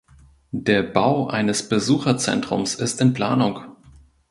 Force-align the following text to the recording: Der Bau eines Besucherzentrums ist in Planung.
Der 0.55 0.81
Bau 0.81 1.27
eines 1.27 1.69
Besucherzentrums 1.69 2.73
ist 2.73 3.01
in 3.01 3.13
Planung. 3.13 3.59